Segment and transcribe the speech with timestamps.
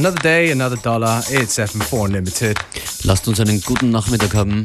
[0.00, 1.22] Another day, another dollar.
[1.28, 2.56] It's FM4 Unlimited.
[3.04, 4.64] Lasst uns einen guten Nachmittag haben.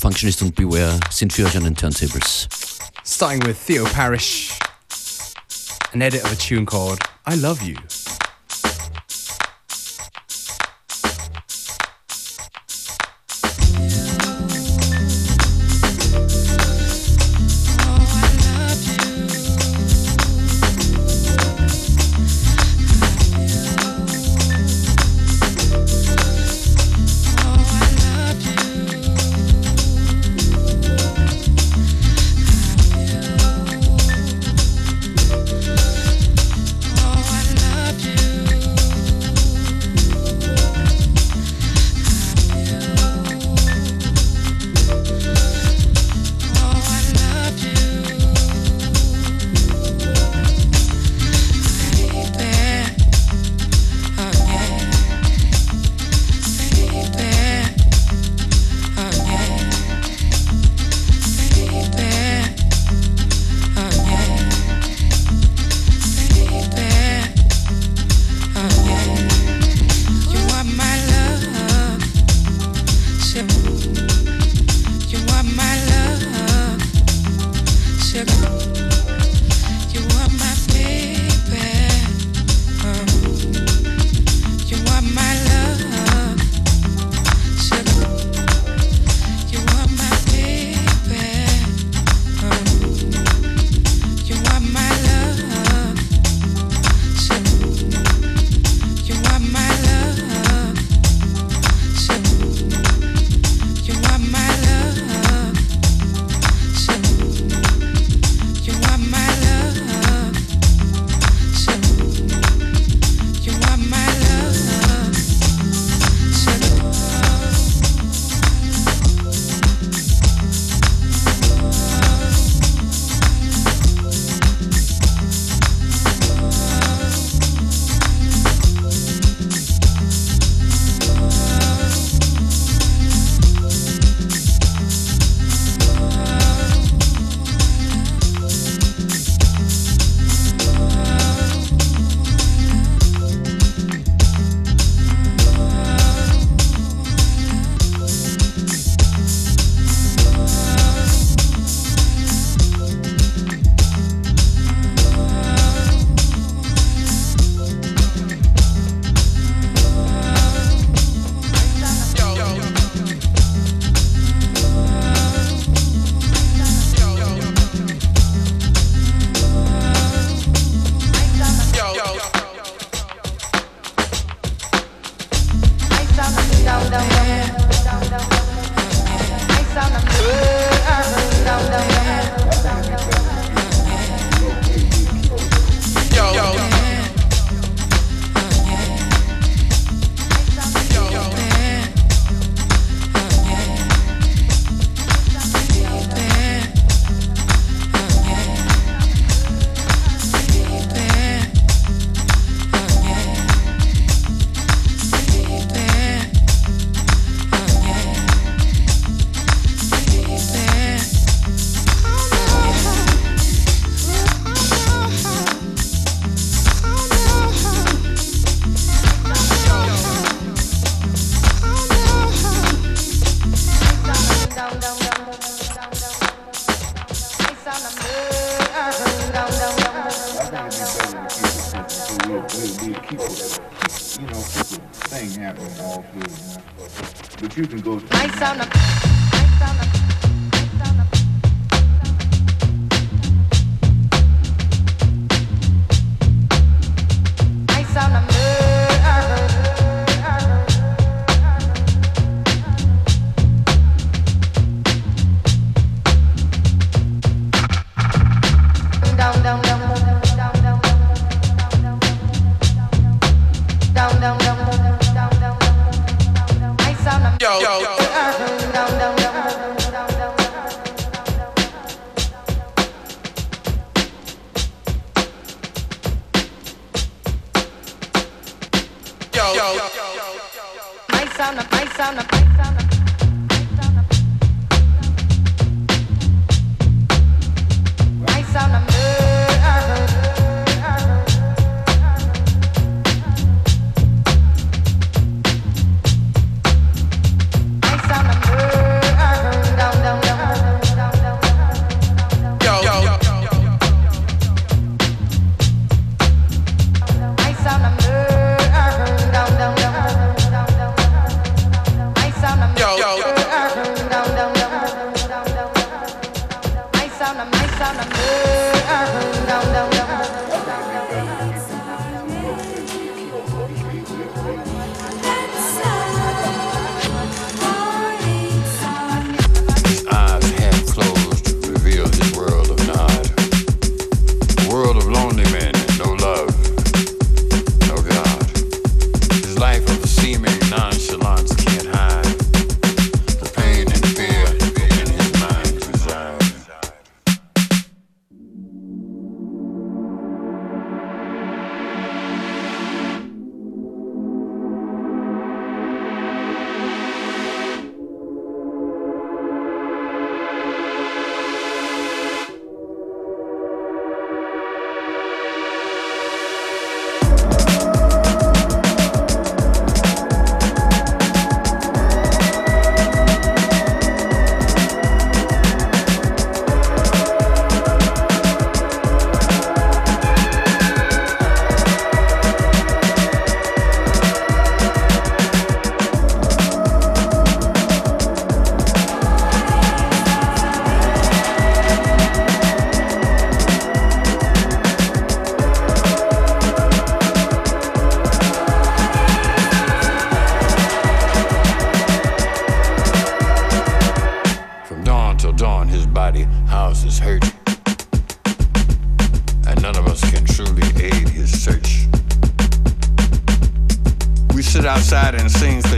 [0.00, 2.46] Functionist und Beware sind für euch an den Turntables.
[3.04, 4.52] Starting with Theo Parrish,
[5.92, 7.74] an edit of a tune called I Love You.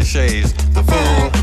[0.09, 0.55] Cliches.
[0.73, 1.38] The fool.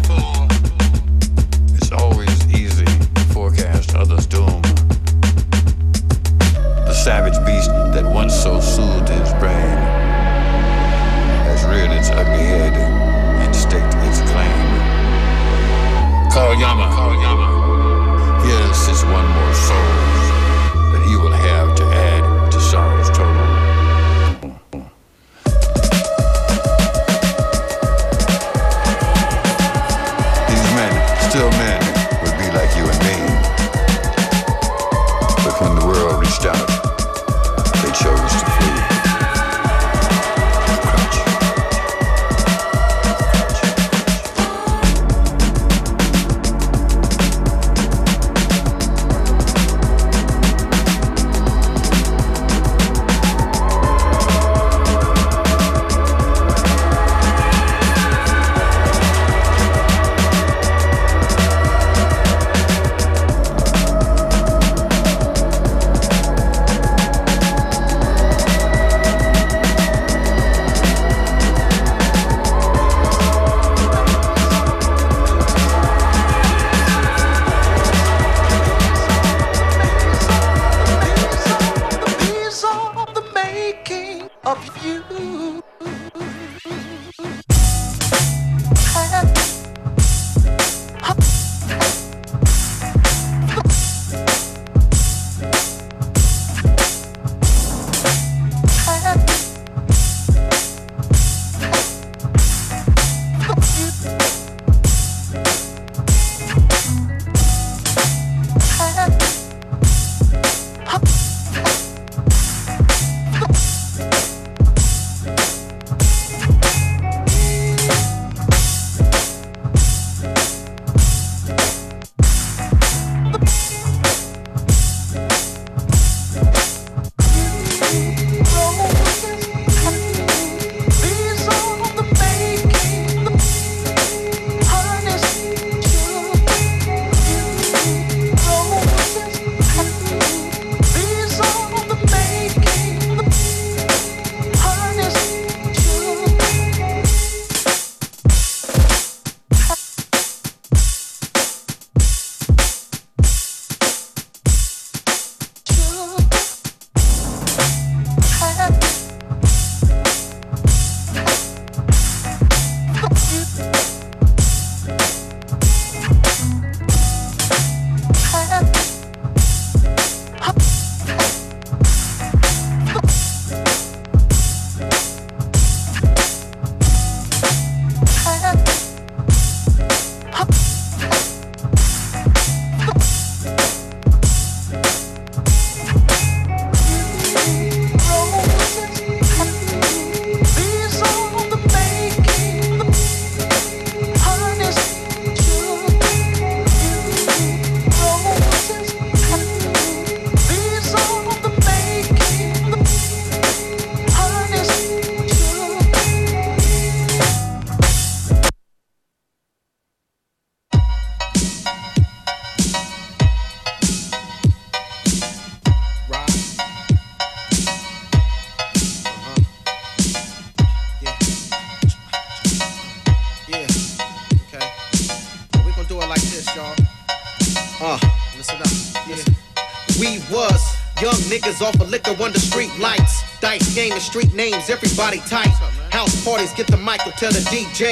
[234.69, 235.53] Everybody tight.
[235.91, 237.91] House parties, get the mic, or tell the DJ.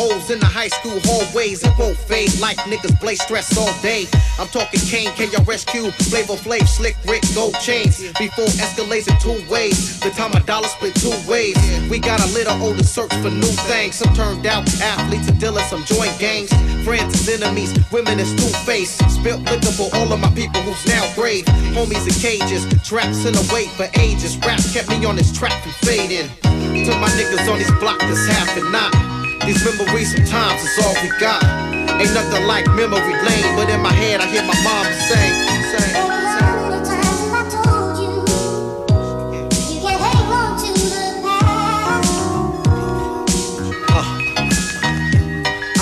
[0.00, 4.08] Holes in the high school hallways, it won't fade like niggas blaze stress all day.
[4.40, 8.00] I'm talking Kane, KRSQ, Flavor Flav, Slick Rick, Gold Chains.
[8.16, 11.52] Before escalates in two ways, the time a dollar split two ways.
[11.90, 13.96] We got a little older search for new things.
[13.96, 16.48] Some turned out athletes and dealers, some joint gangs.
[16.80, 19.04] Friends is enemies, women is two-faced.
[19.12, 21.44] Spilt liquor for all of my people who's now grave.
[21.76, 24.38] Homies in cages, traps in the wait for ages.
[24.38, 26.32] Rap kept me on this track from fading.
[26.40, 29.19] To my niggas on this block that's half and not.
[29.50, 31.42] These memories sometimes is all we got.
[31.42, 35.26] Ain't nothing like memory lane, but in my head I hear my mom say.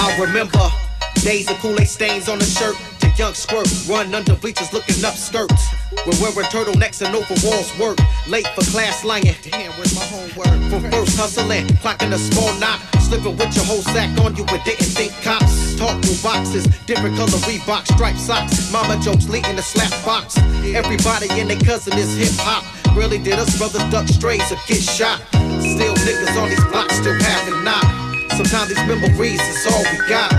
[0.01, 0.73] I remember
[1.21, 2.75] days of Kool-Aid stains on the shirt.
[3.01, 3.69] To young squirt.
[3.87, 5.69] Run under bleachers looking up skirts.
[6.07, 7.99] We're wearing turtlenecks and overalls work.
[8.29, 9.37] Late for class lying.
[9.43, 10.71] Damn, where's my homework?
[10.71, 12.81] From first hustling, clocking a small knot.
[13.09, 15.75] Slipping with your whole sack on you but didn't think cops.
[15.77, 18.71] Talk through boxes, different color Reebok striped socks.
[18.71, 20.37] Mama jokes leading the slap box.
[20.77, 22.69] Everybody and their cousin is hip hop.
[22.95, 25.25] Really did us brothers duck strays or get shot.
[25.33, 27.89] Still niggas on these blocks still having knock.
[28.37, 30.31] Sometimes these memories is all we got.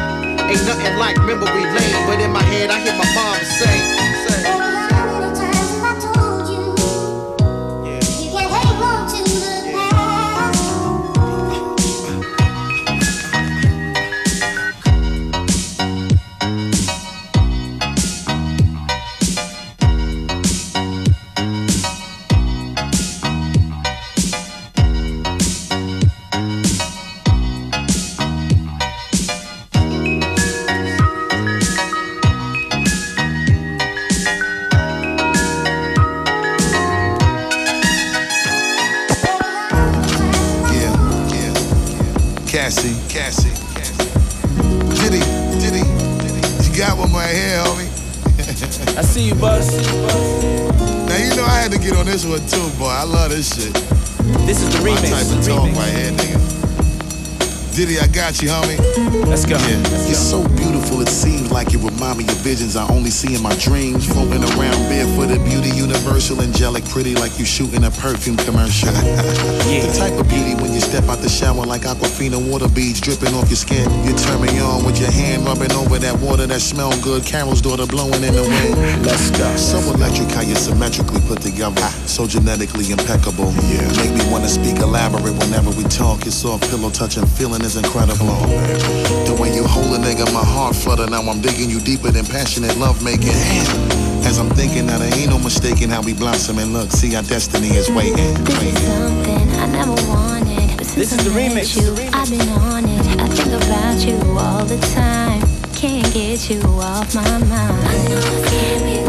[0.46, 3.99] Ain't nothing like memory lane, but in my head I hear my mom say.
[53.40, 53.74] This shit.
[54.46, 55.12] This is the remix.
[55.12, 56.29] My type of talk right here, nigga.
[57.80, 58.76] Diddy, I got you, homie.
[59.24, 59.56] Let's go.
[59.56, 59.80] Yeah.
[59.88, 63.36] Let's You're so beautiful, it seems like it remind me of visions I only see
[63.36, 64.06] in my dreams.
[64.06, 68.92] Floating around barefooted, beauty universal, angelic, pretty like you shooting a perfume commercial.
[69.72, 69.88] yeah.
[69.88, 73.34] The type of beauty when you step out the shower like Aquafina water beads dripping
[73.34, 73.88] off your skin.
[74.04, 77.24] You turn me on with your hand rubbing over that water that smell good.
[77.24, 78.76] Carol's daughter blowing in the wind.
[79.08, 79.56] Let's go.
[79.56, 81.88] So electric how you symmetrically put together.
[82.12, 83.56] So genetically impeccable.
[83.72, 83.88] Yeah.
[84.04, 86.26] Make me wanna speak elaborate whenever we talk.
[86.26, 88.26] It's soft pillow touching feeling is incredible.
[88.26, 91.06] Oh, the way you hold a nigga, my heart flutter.
[91.06, 93.38] Now I'm digging you deeper than passionate love making.
[94.26, 97.22] As I'm thinking that there ain't no mistaking how we blossom and look, see our
[97.22, 98.34] destiny is waiting.
[98.46, 100.78] This is something I never wanted.
[100.78, 101.78] But since this is the remix.
[101.78, 103.22] You, I've been on it.
[103.22, 105.42] I think about you all the time.
[105.76, 109.09] Can't get you off my mind.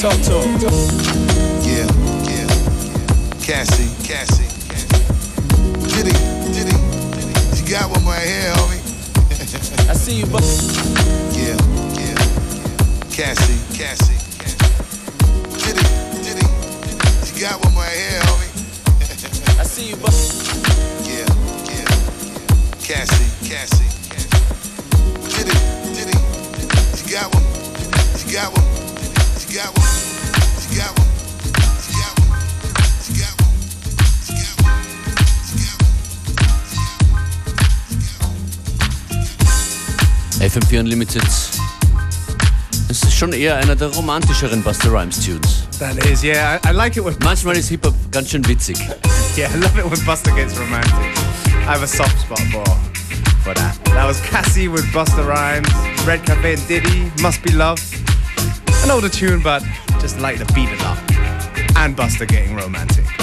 [0.00, 0.56] Talk to him.
[1.60, 1.84] Yeah,
[2.24, 2.48] yeah.
[3.44, 4.48] Cassie, Cassie.
[5.92, 6.16] Diddy,
[6.56, 6.72] Diddy.
[7.60, 8.80] You got one right here, homie.
[9.90, 10.40] I see you, bro.
[11.36, 11.52] Yeah,
[12.00, 12.16] yeah.
[13.12, 14.16] Cassie, Cassie.
[14.40, 14.72] Cassie.
[15.60, 15.84] Diddy,
[16.24, 16.46] Diddy.
[17.36, 19.60] You got one right here, homie.
[19.60, 20.08] I see you, bro.
[21.04, 21.28] Yeah,
[21.68, 21.84] yeah.
[22.80, 23.84] Cassie, Cassie.
[25.28, 25.52] Diddy,
[25.92, 26.16] Diddy.
[27.04, 27.44] You got one.
[28.24, 28.69] You got one.
[40.40, 41.22] FM4 Unlimited.
[42.88, 45.68] Es ist schon eher einer der romantischeren Busta Rhymes Tunes.
[45.78, 46.58] That is, yeah.
[46.64, 47.14] I, I like it when.
[47.22, 48.78] Manchmal ist Hip-Hop ganz schön witzig.
[49.36, 50.92] yeah, I love it when Buster gets romantic.
[51.46, 52.64] I have a soft spot for,
[53.44, 53.78] for that.
[53.84, 55.68] That was Cassie with Busta Rhymes,
[56.06, 57.99] Red Cafe and Diddy, Must Be Love.
[58.82, 59.62] An older tune, but
[60.00, 60.98] just like to beat it up.
[61.76, 63.19] And Busta getting romantic.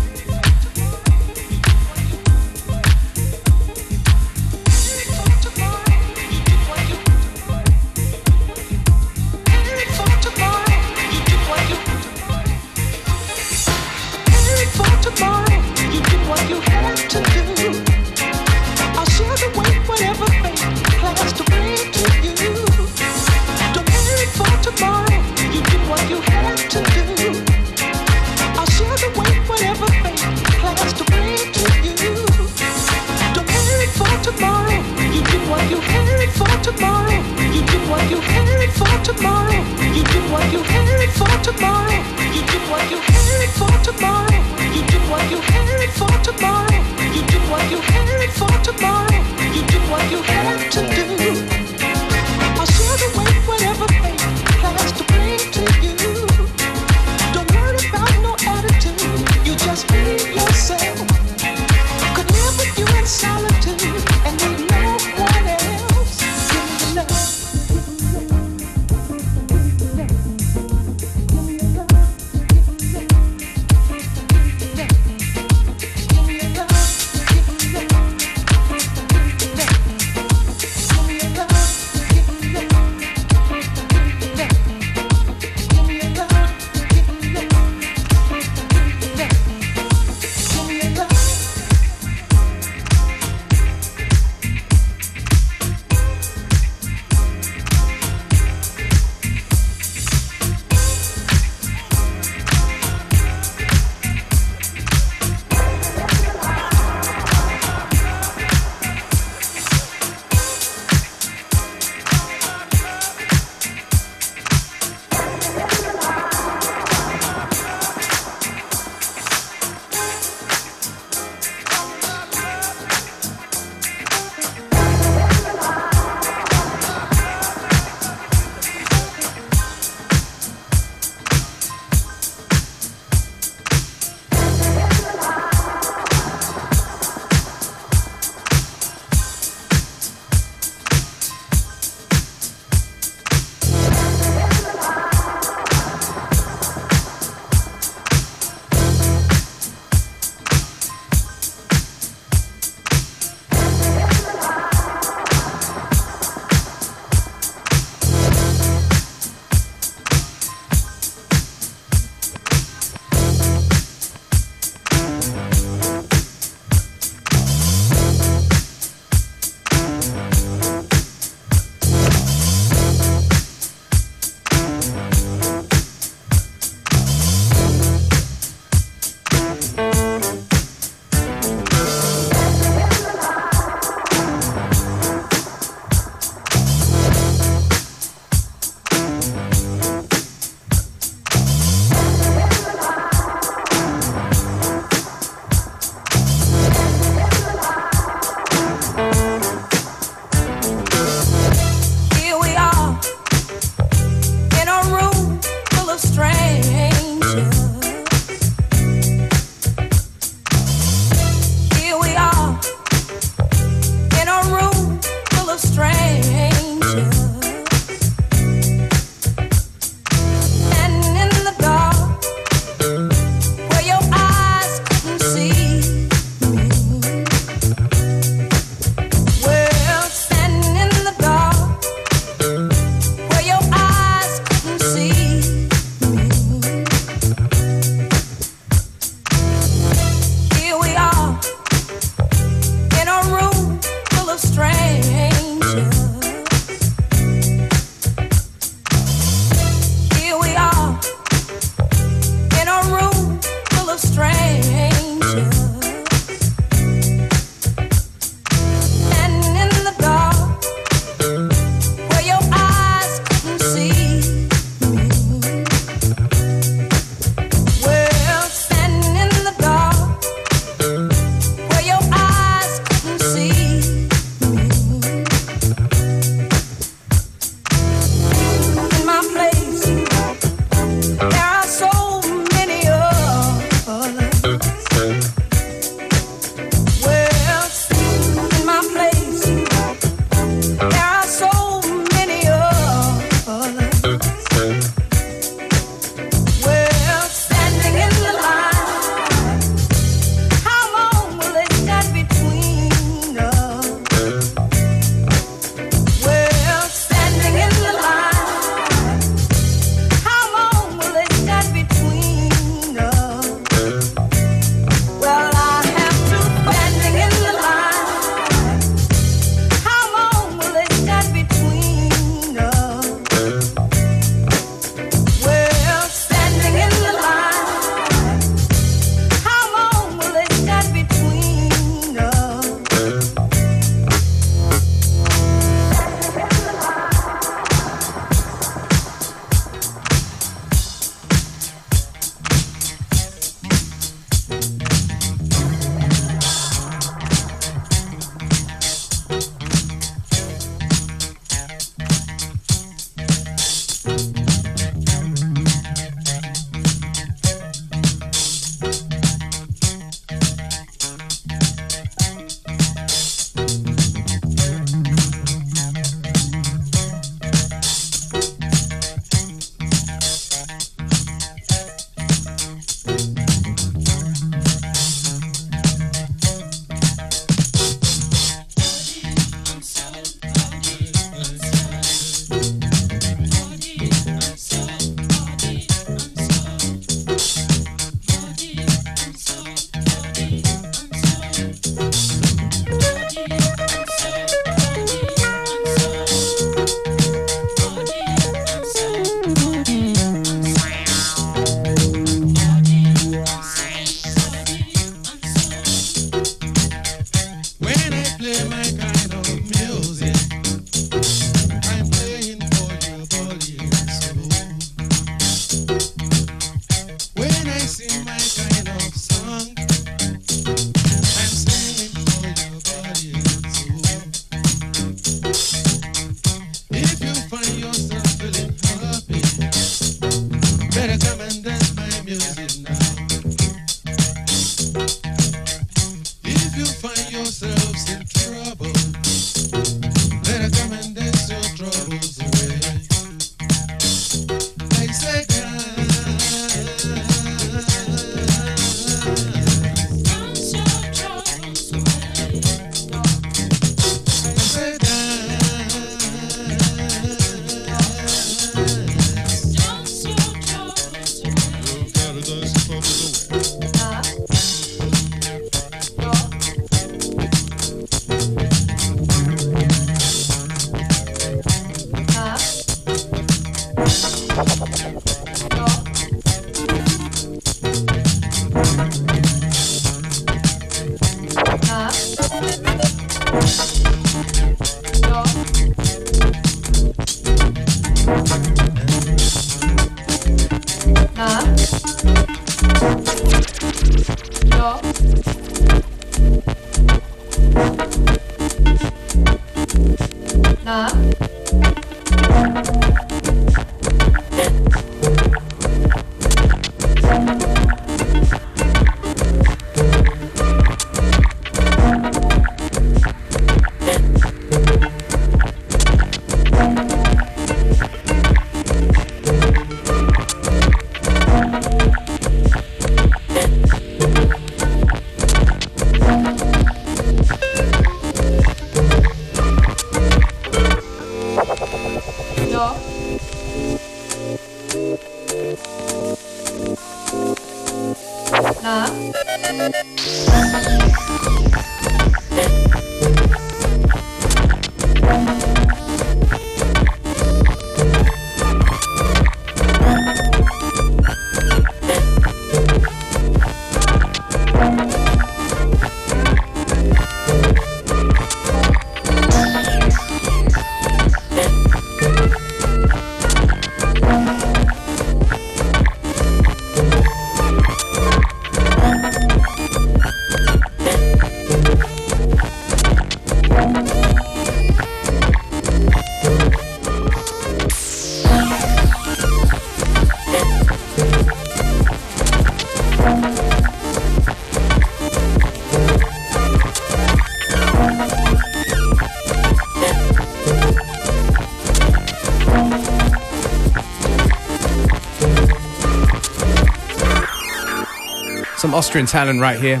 [598.94, 600.00] Austrian talent right here.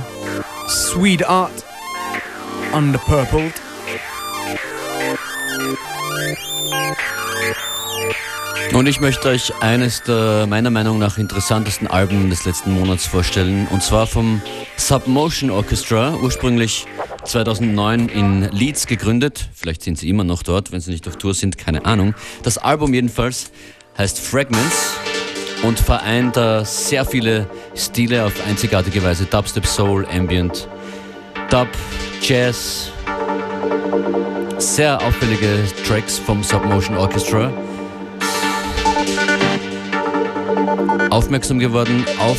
[0.68, 1.64] Swede art.
[2.72, 3.52] Underpurpled.
[8.72, 13.66] Und ich möchte euch eines der meiner Meinung nach interessantesten Alben des letzten Monats vorstellen.
[13.72, 14.40] Und zwar vom
[14.76, 16.86] Submotion Orchestra, ursprünglich
[17.24, 19.48] 2009 in Leeds gegründet.
[19.54, 22.14] Vielleicht sind sie immer noch dort, wenn sie nicht auf Tour sind, keine Ahnung.
[22.44, 23.50] Das Album jedenfalls
[23.98, 24.94] heißt Fragments
[25.66, 29.24] und vereint da sehr viele Stile auf einzigartige Weise.
[29.24, 30.68] Dubstep, Soul, Ambient,
[31.50, 31.68] Dub,
[32.20, 32.90] Jazz.
[34.58, 37.50] Sehr auffällige Tracks vom Submotion Orchestra.
[41.10, 42.38] Aufmerksam geworden auf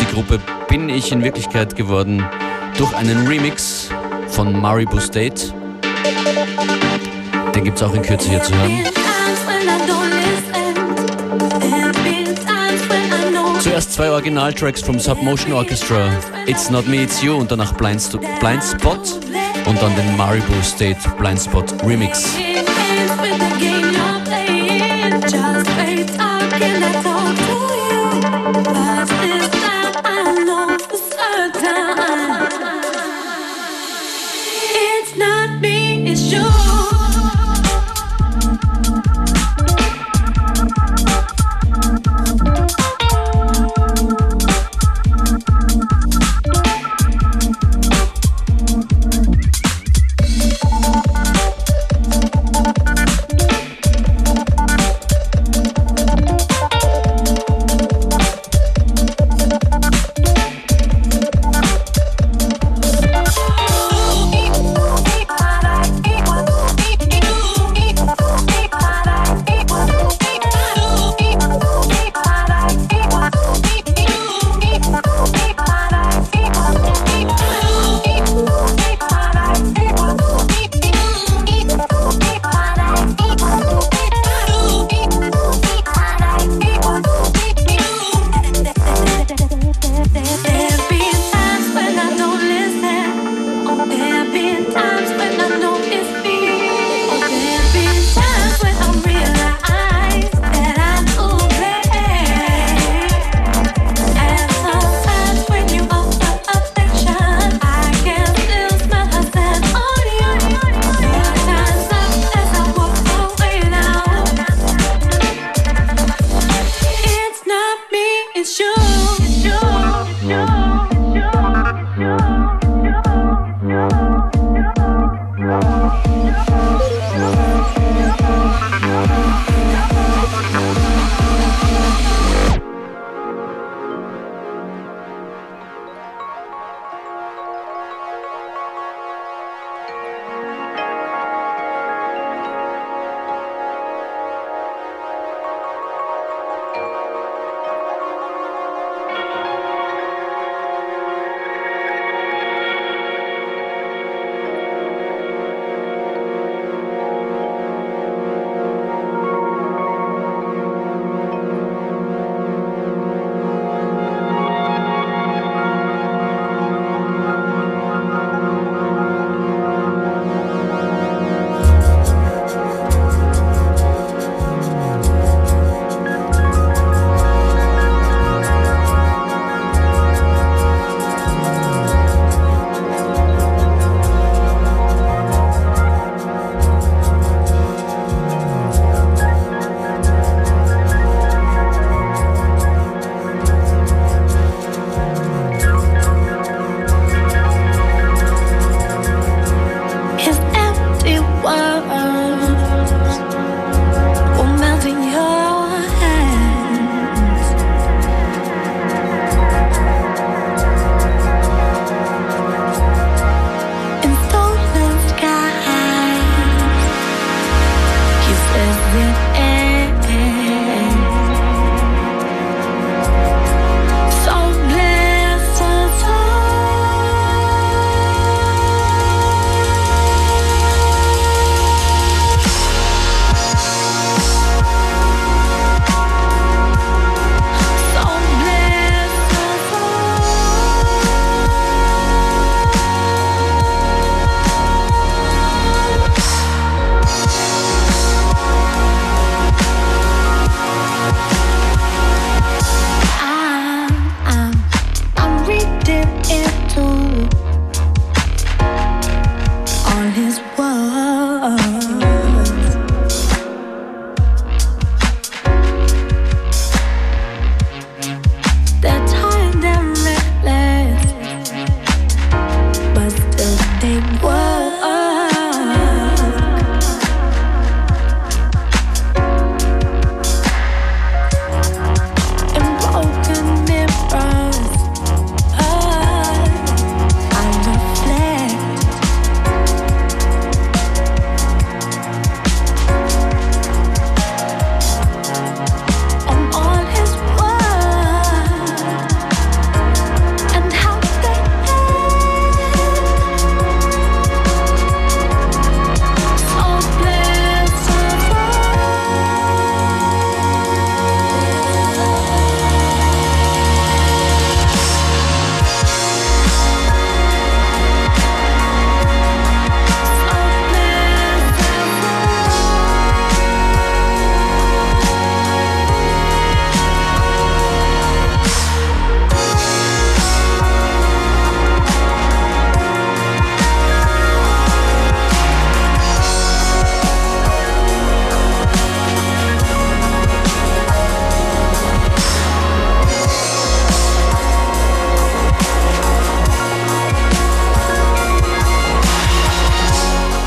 [0.00, 2.24] die Gruppe bin ich in Wirklichkeit geworden
[2.76, 3.88] durch einen Remix
[4.28, 5.52] von Maribu State.
[7.54, 8.84] Den gibt es auch in Kürze hier zu hören.
[13.76, 16.08] Zuerst zwei Originaltracks vom Submotion Orchestra,
[16.46, 18.00] It's Not Me, It's You und danach Blind,
[18.40, 18.96] Blind Spot
[19.66, 22.36] und dann den Maribu State Blind Spot Remix.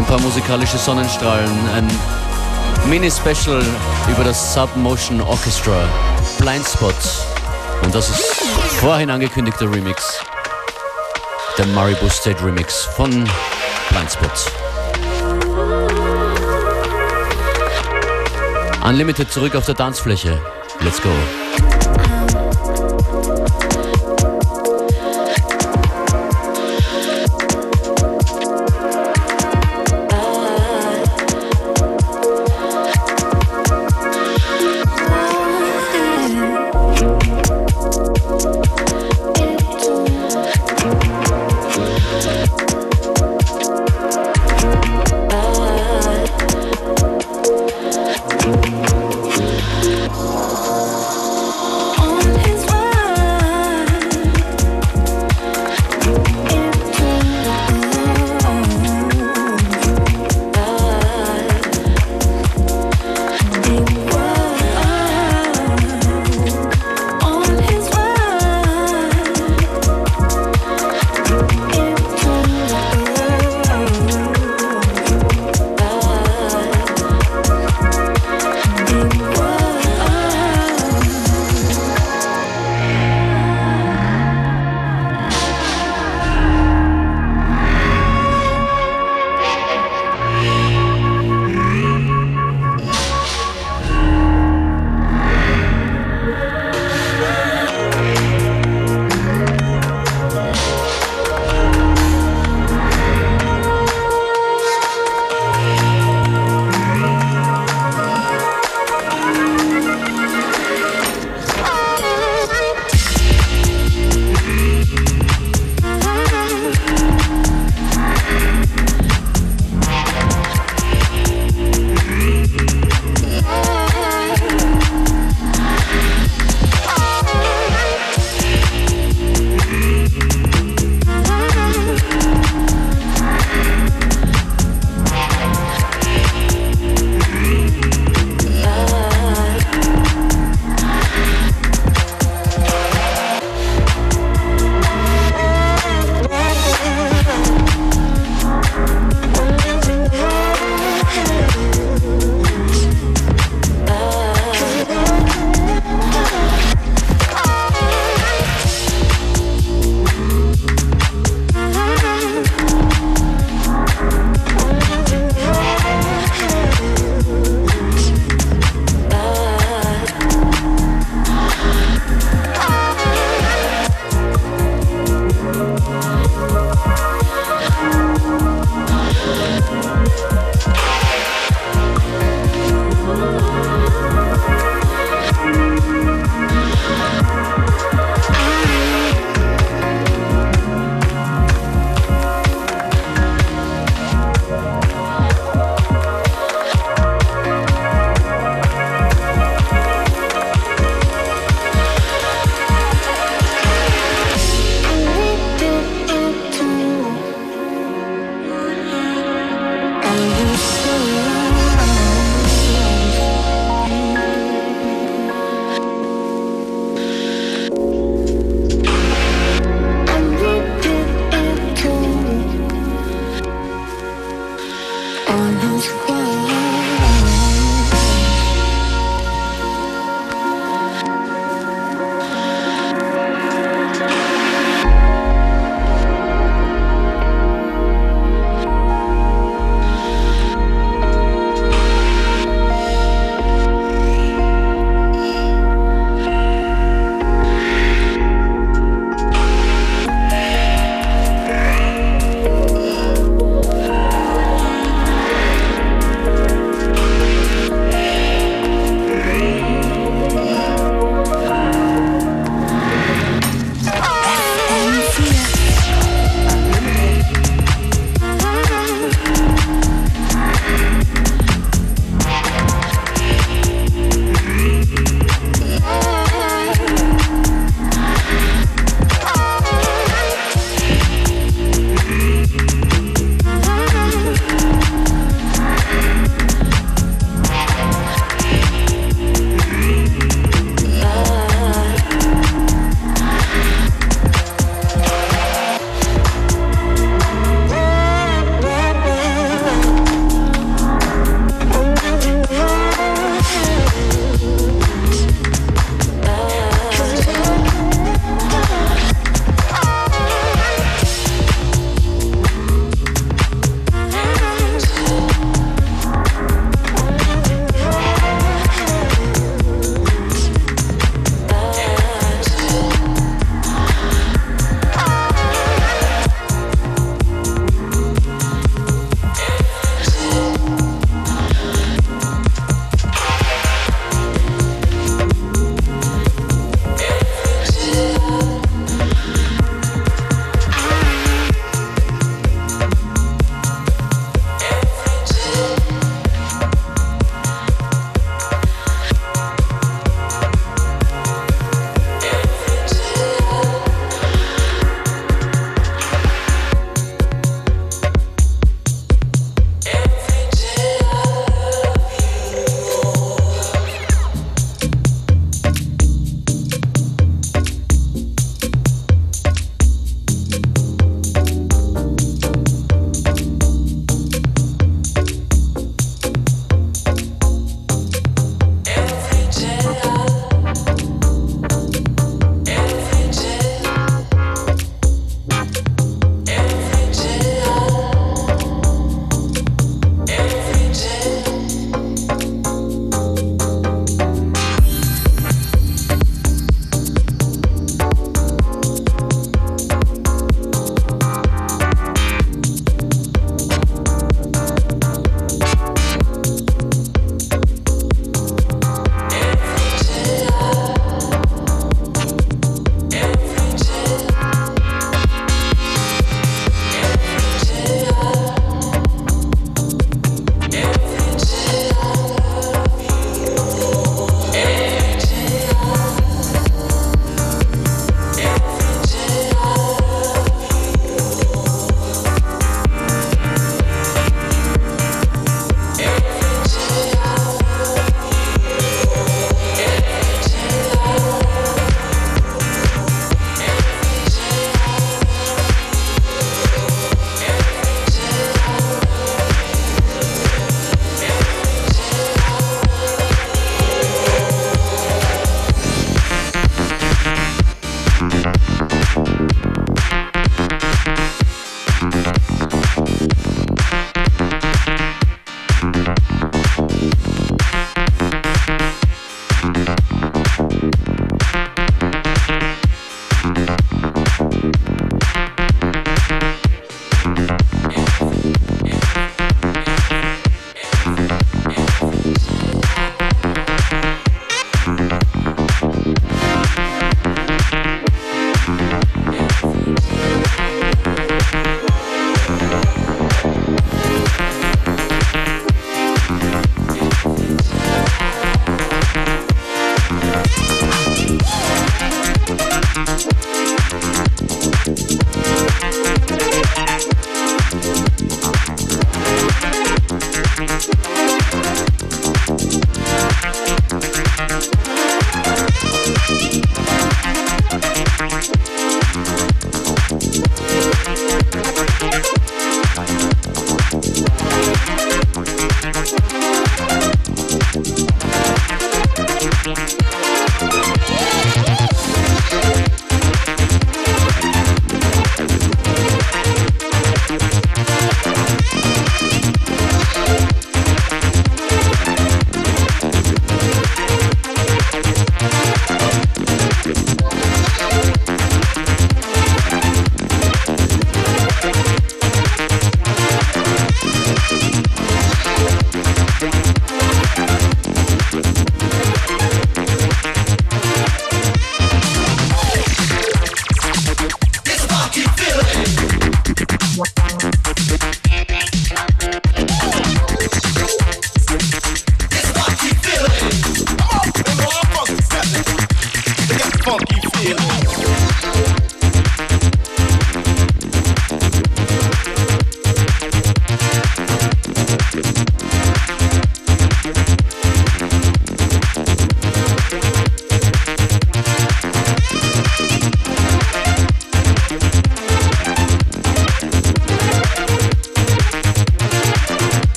[0.00, 1.86] Ein paar musikalische Sonnenstrahlen, ein
[2.88, 3.62] Mini-Special
[4.10, 5.76] über das Submotion Orchestra,
[6.38, 6.90] Blind Spot.
[7.82, 8.24] Und das ist
[8.80, 10.18] vorhin angekündigter Remix,
[11.58, 14.30] der Maribu State Remix von Blind Spot.
[18.82, 20.40] Unlimited zurück auf der Tanzfläche.
[20.80, 21.10] Let's go.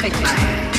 [0.00, 0.69] 可以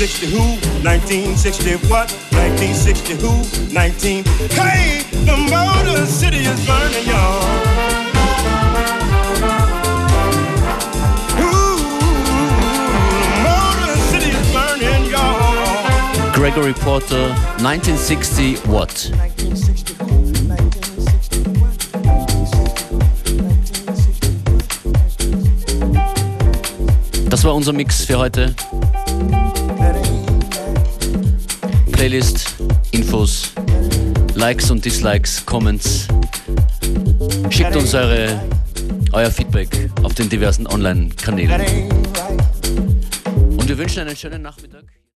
[0.00, 0.56] 1960 who?
[0.82, 2.10] 1960 what?
[2.32, 3.36] 1960 who?
[3.74, 4.24] 19.
[4.56, 7.60] Hey, the Motor City is burning, y'all.
[16.32, 17.28] Gregory Porter,
[17.58, 19.12] 1960 What?
[27.28, 28.54] Das war unser Mix für heute.
[32.00, 32.56] Playlist,
[32.92, 33.52] Infos,
[34.34, 36.08] Likes und Dislikes, Comments.
[37.50, 38.40] Schickt uns eure,
[39.12, 41.60] euer Feedback auf den diversen Online-Kanälen.
[43.54, 44.69] Und wir wünschen einen schönen Nachmittag.